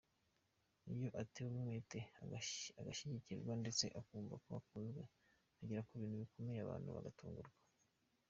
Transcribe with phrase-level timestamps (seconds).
[0.93, 1.99] Iyo atewe umwete,
[2.79, 5.01] agashyigikirwa ndetse akumva ko akunzwe
[5.61, 7.55] agera ku bintu bikomeye abantu bagatungurwa.